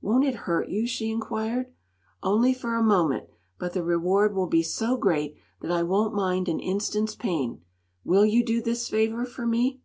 "Won't 0.00 0.24
it 0.24 0.34
hurt 0.48 0.70
you?" 0.70 0.86
she 0.86 1.10
inquired. 1.10 1.70
"Only 2.22 2.54
for 2.54 2.74
a 2.74 2.82
moment; 2.82 3.28
but 3.58 3.74
the 3.74 3.82
reward 3.84 4.34
will 4.34 4.46
be 4.46 4.62
so 4.62 4.96
great 4.96 5.36
that 5.60 5.70
I 5.70 5.82
won't 5.82 6.14
mind 6.14 6.48
an 6.48 6.58
instant's 6.58 7.14
pain. 7.14 7.60
Will 8.02 8.24
you 8.24 8.42
do 8.42 8.62
this 8.62 8.88
favor 8.88 9.26
for 9.26 9.44
me?" 9.46 9.82